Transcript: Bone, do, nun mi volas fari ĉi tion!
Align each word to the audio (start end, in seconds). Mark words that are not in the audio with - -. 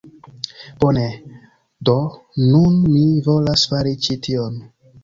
Bone, 0.83 1.03
do, 1.91 1.95
nun 2.47 2.83
mi 2.89 3.07
volas 3.31 3.71
fari 3.75 3.97
ĉi 4.09 4.21
tion! 4.29 4.63